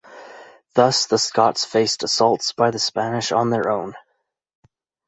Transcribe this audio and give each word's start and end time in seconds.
Thus, 0.73 1.05
the 1.05 1.19
Scots 1.19 1.63
faced 1.63 2.01
assaults 2.01 2.53
by 2.53 2.71
the 2.71 2.79
Spanish 2.79 3.31
on 3.31 3.51
their 3.51 3.69
own. 3.69 3.93